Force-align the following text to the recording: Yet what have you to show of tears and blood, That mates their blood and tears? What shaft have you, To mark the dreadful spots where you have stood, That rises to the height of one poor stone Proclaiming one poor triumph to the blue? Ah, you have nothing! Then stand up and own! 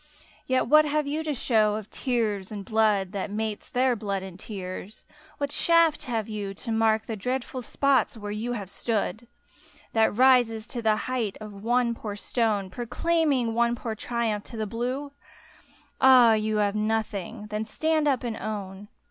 Yet 0.47 0.65
what 0.65 0.85
have 0.85 1.05
you 1.05 1.23
to 1.23 1.33
show 1.35 1.75
of 1.75 1.91
tears 1.91 2.51
and 2.51 2.65
blood, 2.65 3.11
That 3.11 3.29
mates 3.29 3.69
their 3.69 3.95
blood 3.95 4.23
and 4.23 4.39
tears? 4.39 5.05
What 5.37 5.51
shaft 5.51 6.05
have 6.05 6.27
you, 6.27 6.55
To 6.55 6.71
mark 6.71 7.05
the 7.05 7.15
dreadful 7.15 7.61
spots 7.61 8.17
where 8.17 8.31
you 8.31 8.53
have 8.53 8.67
stood, 8.71 9.27
That 9.93 10.17
rises 10.17 10.65
to 10.69 10.81
the 10.81 10.95
height 11.05 11.37
of 11.39 11.53
one 11.63 11.93
poor 11.93 12.15
stone 12.15 12.71
Proclaiming 12.71 13.53
one 13.53 13.75
poor 13.75 13.93
triumph 13.93 14.43
to 14.45 14.57
the 14.57 14.65
blue? 14.65 15.11
Ah, 16.01 16.33
you 16.33 16.57
have 16.57 16.73
nothing! 16.73 17.45
Then 17.51 17.63
stand 17.65 18.07
up 18.07 18.23
and 18.23 18.37
own! 18.37 18.87